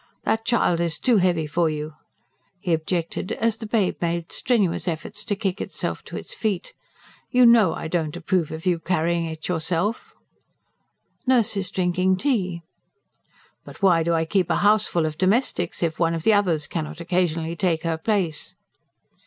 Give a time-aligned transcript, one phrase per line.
[0.23, 1.93] That child is too heavy for you,"
[2.59, 6.73] he objected, as the babe made strenuous efforts to kick itself to its feet.
[7.29, 10.15] "You know I do not approve of you carrying it yourself."
[11.27, 12.63] "Nurse is drinking tea."
[13.63, 16.99] "But why do I keep a houseful of domestics if one of the others cannot
[16.99, 18.55] occasionally take her place?"